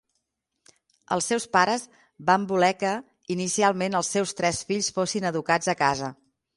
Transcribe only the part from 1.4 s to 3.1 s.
pares van voler que,